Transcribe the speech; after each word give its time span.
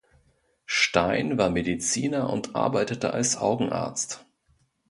Steyn 0.65 1.37
war 1.37 1.51
Mediziner 1.51 2.31
und 2.33 2.55
arbeitete 2.55 3.13
als 3.13 3.37
Augenarzt. 3.37 4.25